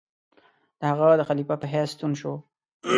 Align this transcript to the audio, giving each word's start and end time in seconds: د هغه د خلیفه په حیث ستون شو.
د 0.79 0.81
هغه 0.91 1.07
د 1.17 1.21
خلیفه 1.29 1.55
په 1.59 1.67
حیث 1.73 1.89
ستون 1.93 2.11
شو. 2.19 2.33